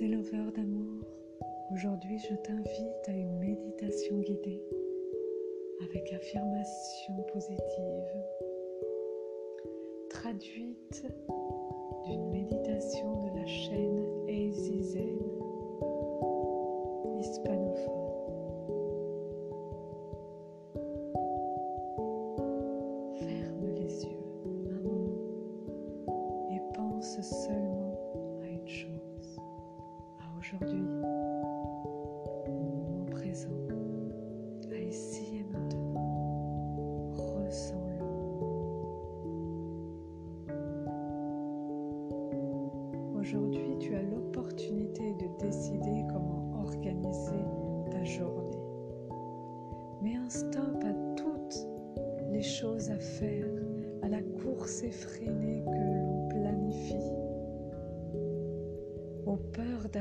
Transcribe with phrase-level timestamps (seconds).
[0.00, 1.04] éleveurs d'amour,
[1.72, 4.62] aujourd'hui je t'invite à une méditation guidée
[5.82, 8.24] avec affirmation positive,
[10.10, 11.06] traduite
[12.06, 14.80] d'une méditation de la chaîne Easy
[17.20, 17.94] hispanophone.
[23.18, 25.08] Ferme les yeux un moment
[26.50, 27.53] et pense seulement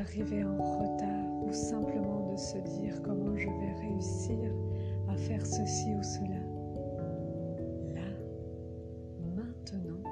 [0.04, 4.52] d'arriver en retard ou simplement de se dire comment je vais réussir
[5.08, 6.40] à faire ceci ou cela.
[7.94, 8.10] Là,
[9.36, 10.04] maintenant,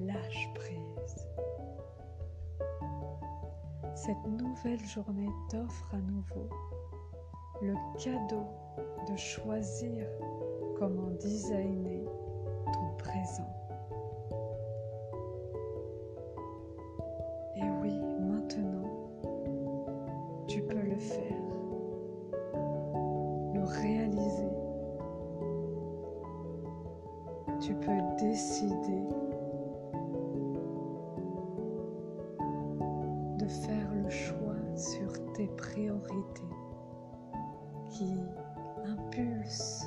[0.00, 1.28] lâche prise.
[3.94, 6.48] Cette nouvelle journée t'offre à nouveau
[7.62, 8.46] le cadeau
[9.08, 10.06] de choisir
[10.78, 12.04] comment designer
[12.72, 13.55] ton présent.
[27.66, 29.02] Tu peux décider
[33.38, 36.54] de faire le choix sur tes priorités
[37.90, 38.20] qui
[38.84, 39.84] impulse,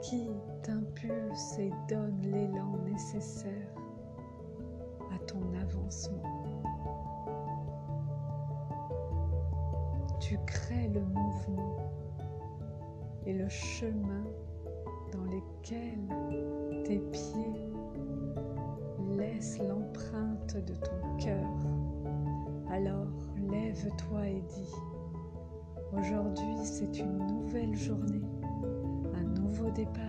[0.00, 0.30] qui
[0.62, 3.74] t'impulse et donne l'élan nécessaire
[5.12, 6.22] à ton avancement.
[10.20, 11.76] Tu crées le mouvement
[13.26, 14.22] et le chemin
[15.12, 17.66] dans lesquels tes pieds
[19.16, 21.48] laissent l'empreinte de ton cœur.
[22.70, 23.08] Alors
[23.50, 24.74] lève-toi et dis,
[25.92, 28.22] Aujourd'hui, c'est une nouvelle journée,
[29.12, 30.04] un nouveau départ,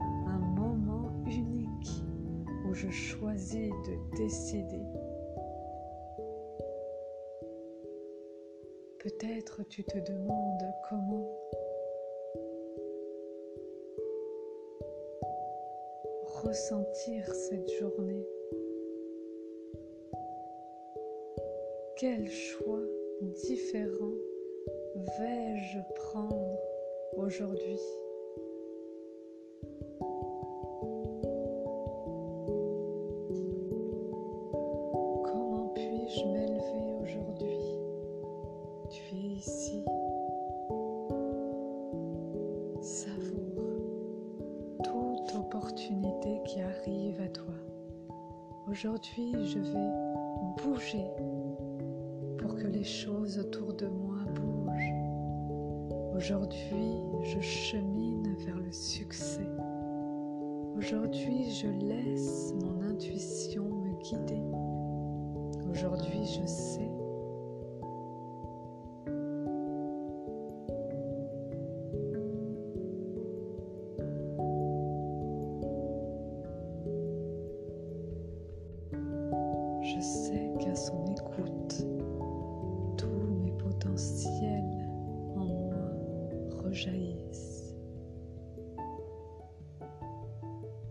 [0.00, 2.04] un moment unique
[2.64, 4.82] où je choisis de décider.
[9.00, 11.28] Peut-être tu te demandes comment
[16.42, 18.26] ressentir cette journée.
[21.96, 22.82] Quel choix
[23.20, 24.14] différent
[25.18, 26.58] vais-je prendre
[27.16, 27.78] aujourd'hui?
[48.84, 51.06] Aujourd'hui, je vais bouger
[52.36, 56.16] pour que les choses autour de moi bougent.
[56.16, 59.46] Aujourd'hui, je chemine vers le succès.
[60.76, 64.42] Aujourd'hui, je laisse mon intuition me guider.
[65.70, 67.01] Aujourd'hui, je sais.
[86.72, 87.74] Rejaillissent.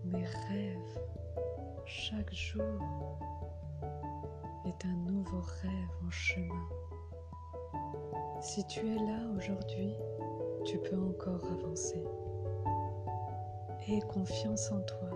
[0.05, 0.99] Mes rêves,
[1.85, 3.19] chaque jour,
[4.65, 6.67] est un nouveau rêve en chemin.
[8.41, 9.95] Si tu es là aujourd'hui,
[10.65, 12.03] tu peux encore avancer.
[13.87, 15.09] Aie confiance en toi,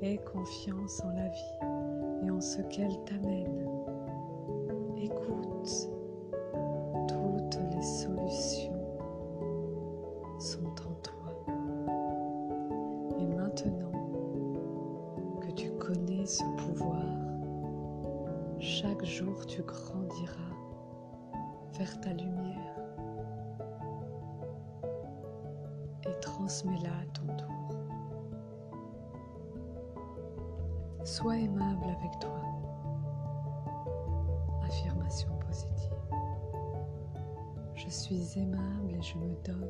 [0.00, 3.66] aie confiance en la vie et en ce qu'elle t'amène.
[4.96, 5.88] Écoute,
[19.54, 20.56] tu grandiras
[21.78, 22.78] vers ta lumière
[26.06, 27.76] et transmets-la à ton tour.
[31.04, 32.40] Sois aimable avec toi.
[34.64, 35.98] Affirmation positive.
[37.74, 39.68] Je suis aimable et je me donne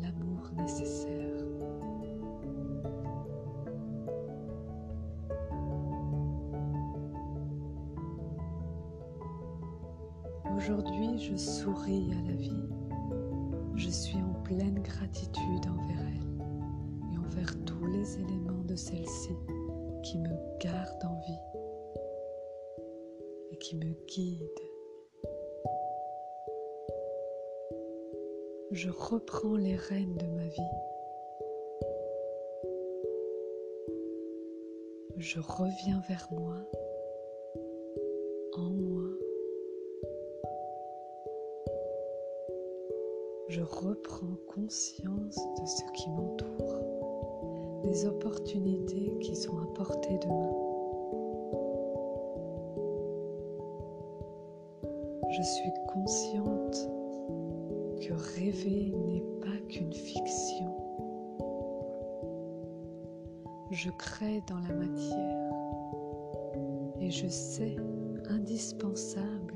[0.00, 1.44] l'amour nécessaire.
[11.30, 12.68] Je souris à la vie.
[13.76, 19.32] Je suis en pleine gratitude envers elle et envers tous les éléments de celle-ci
[20.02, 20.28] qui me
[20.60, 21.38] gardent en vie
[23.52, 24.42] et qui me guident.
[28.72, 30.60] Je reprends les rênes de ma vie.
[35.16, 36.56] Je reviens vers moi,
[43.54, 46.80] Je reprends conscience de ce qui m'entoure,
[47.84, 50.54] des opportunités qui sont à portée de main.
[55.30, 56.88] Je suis consciente
[58.00, 60.74] que rêver n'est pas qu'une fiction.
[63.70, 65.52] Je crée dans la matière
[66.98, 67.76] et je sais
[68.30, 69.54] indispensable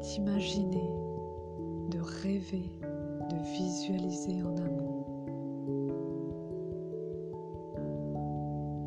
[0.00, 0.90] d'imaginer,
[2.00, 2.70] rêver,
[3.28, 5.06] de visualiser en amont.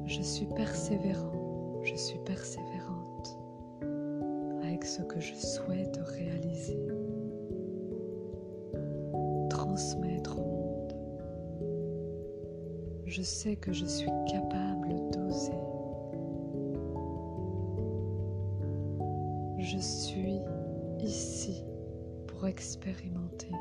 [0.05, 3.37] Je suis persévérant, je suis persévérante
[4.63, 6.79] avec ce que je souhaite réaliser.
[13.13, 15.53] je sais que je suis capable d'oser.
[19.59, 20.39] Je suis
[20.99, 21.63] ici
[22.45, 23.51] expérimenter,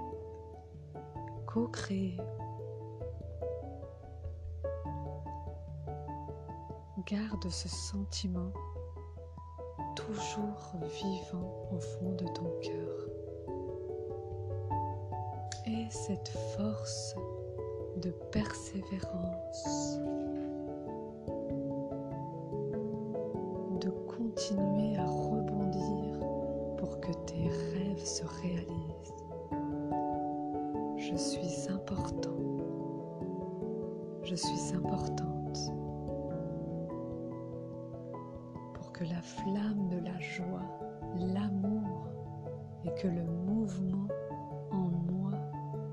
[1.47, 2.17] co-créer.
[7.07, 8.53] Garde ce sentiment
[9.97, 13.09] toujours vivant au fond de ton cœur.
[15.67, 17.15] Et cette force
[17.97, 19.99] de persévérance,
[23.81, 25.52] de continuer à rebondir
[28.05, 29.27] se réalisent.
[30.97, 32.37] Je suis important.
[34.23, 35.73] Je suis importante
[38.75, 40.63] pour que la flamme de la joie,
[41.17, 42.09] l'amour
[42.85, 44.09] et que le mouvement
[44.71, 45.33] en moi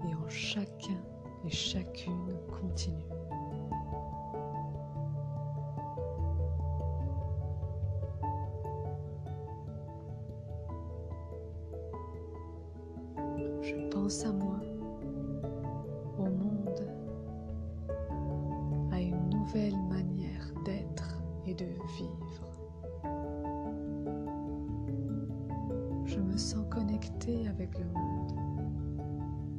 [0.08, 1.02] et en chacun
[1.46, 3.29] et chacune continue.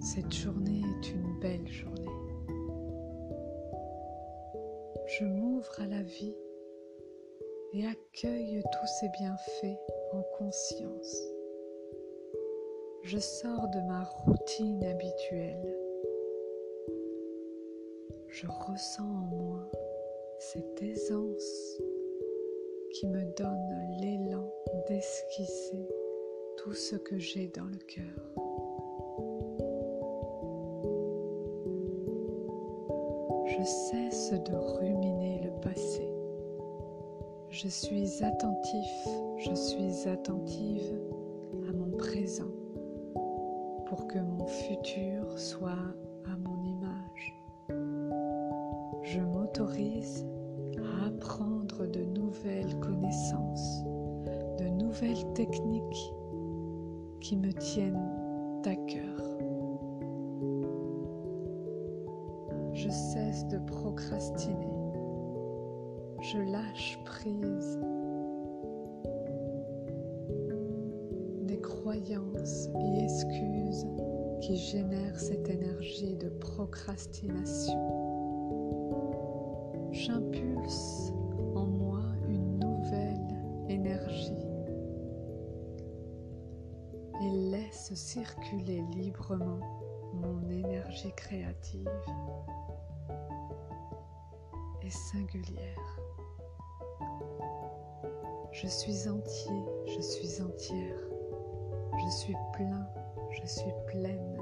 [0.02, 2.06] Cette journée est une belle journée.
[5.06, 6.34] Je m'ouvre à la vie
[7.74, 9.78] et accueille tous ses bienfaits
[10.12, 11.22] en conscience.
[13.02, 15.76] Je sors de ma routine habituelle.
[18.28, 19.70] Je ressens en moi
[20.38, 21.78] cette aisance
[22.94, 24.50] qui me donne l'élan
[24.88, 25.86] d'esquisser
[26.56, 28.49] tout ce que j'ai dans le cœur.
[33.60, 36.08] Je cesse de ruminer le passé.
[37.50, 40.98] Je suis attentif, je suis attentive
[41.68, 42.50] à mon présent
[43.86, 45.92] pour que mon futur soit
[46.24, 47.34] à mon image.
[49.02, 50.26] Je m'autorise
[50.78, 53.84] à apprendre de nouvelles connaissances,
[54.58, 56.14] de nouvelles techniques
[57.20, 58.08] qui me tiennent
[58.64, 59.49] à cœur.
[66.20, 67.78] Je lâche prise
[71.46, 73.86] des croyances et excuses
[74.40, 77.78] qui génèrent cette énergie de procrastination.
[79.92, 81.12] J'impulse
[81.54, 83.28] en moi une nouvelle
[83.68, 84.46] énergie
[87.22, 89.60] et laisse circuler librement
[90.14, 91.88] mon énergie créative
[94.90, 96.00] singulière.
[98.52, 100.98] Je suis entier, je suis entière.
[102.04, 102.86] Je suis plein,
[103.30, 104.38] je suis pleine.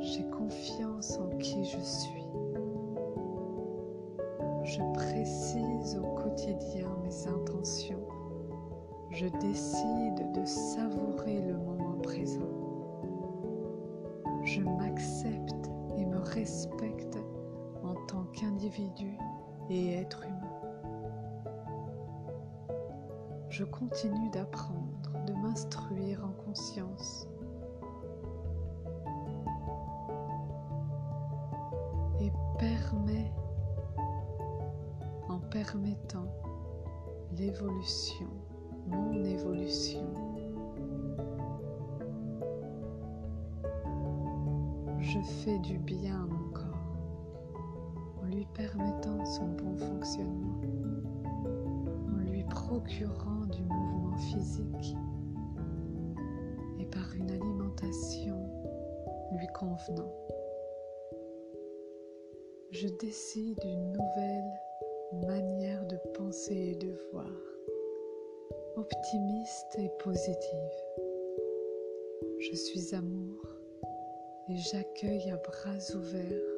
[0.00, 2.26] J'ai confiance en qui je suis.
[4.64, 8.06] Je précise au quotidien mes intentions.
[9.10, 12.59] Je décide de savourer le moment présent.
[26.22, 27.26] En conscience.
[32.20, 33.32] Et permet,
[35.28, 36.32] en permettant
[37.32, 38.28] l'évolution,
[38.86, 40.06] mon évolution,
[45.00, 50.60] je fais du bien à mon corps en lui permettant son bon fonctionnement
[52.50, 54.96] procurant du mouvement physique
[57.14, 58.38] une alimentation
[59.32, 60.12] lui convenant.
[62.70, 67.30] Je décide une nouvelle manière de penser et de voir,
[68.76, 70.76] optimiste et positive.
[72.38, 73.46] Je suis amour
[74.48, 76.56] et j'accueille à bras ouverts,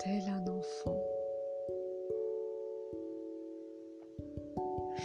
[0.00, 1.02] tel un enfant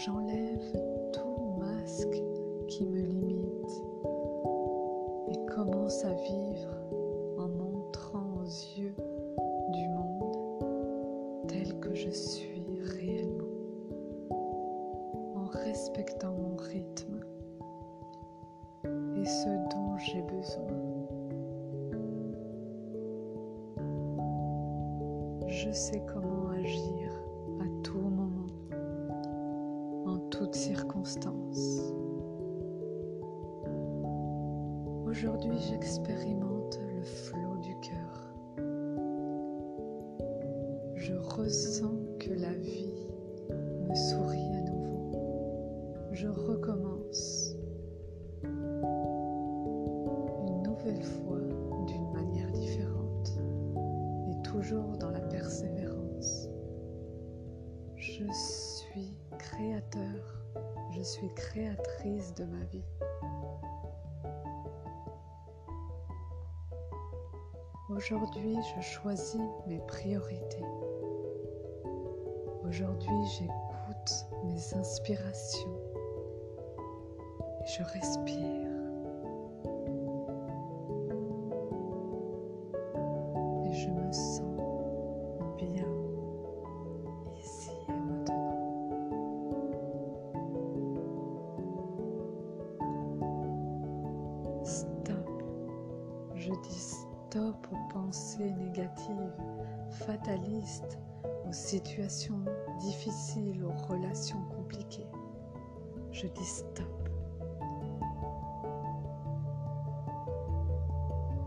[0.05, 2.30] j'enlève tout masque
[2.71, 3.83] qui me limite
[5.27, 6.77] et commence à vivre
[7.37, 8.95] en montrant aux yeux
[9.73, 12.63] du monde tel que je suis
[12.97, 13.43] réellement,
[15.35, 17.19] en respectant mon rythme
[18.85, 20.67] et ce dont j'ai besoin.
[25.47, 27.11] Je sais comment agir
[27.59, 28.47] à tout moment
[30.29, 32.00] toutes circonstances.
[35.23, 38.33] Aujourd'hui, j'expérimente le flot du cœur.
[40.95, 43.05] Je ressens que la vie
[43.87, 45.11] me sourit à nouveau.
[46.11, 47.55] Je recommence
[50.47, 51.41] une nouvelle fois
[51.85, 53.37] d'une manière différente
[54.27, 56.49] et toujours dans la persévérance.
[57.95, 60.41] Je suis créateur,
[60.97, 62.81] je suis créatrice de ma vie.
[67.95, 70.63] Aujourd'hui, je choisis mes priorités.
[72.63, 75.77] Aujourd'hui, j'écoute mes inspirations
[77.60, 78.70] et je respire.
[101.48, 102.39] Aux situations
[102.79, 105.07] difficiles, aux relations compliquées.
[106.12, 107.10] Je dis stop.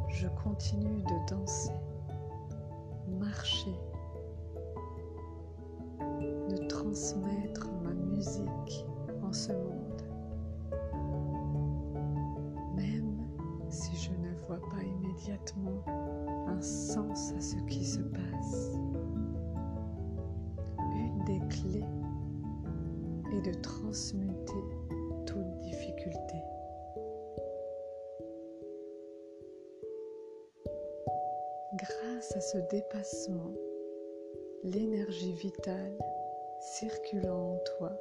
[0.09, 1.73] Je continue de danser,
[3.09, 3.79] marcher,
[6.01, 8.87] de transmettre ma musique
[9.23, 9.85] en ce monde.
[14.49, 15.83] pas immédiatement
[16.47, 18.84] un sens à ce qui se passe.
[21.49, 21.85] Clés
[23.33, 24.53] est de transmuter
[25.27, 26.37] toute difficulté.
[31.77, 33.53] Grâce à ce dépassement,
[34.63, 35.99] l'énergie vitale
[36.61, 37.93] circulant en toi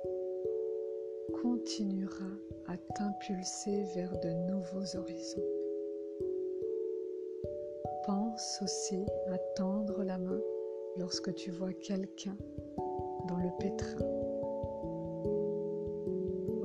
[1.41, 2.29] continuera
[2.67, 5.49] à t'impulser vers de nouveaux horizons.
[8.05, 10.41] Pense aussi à tendre la main
[10.97, 12.37] lorsque tu vois quelqu'un
[13.27, 14.05] dans le pétrin.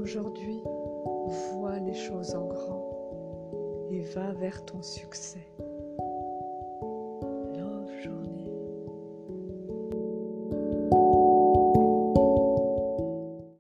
[0.00, 0.62] Aujourd'hui,
[1.52, 5.46] vois les choses en grand et va vers ton succès.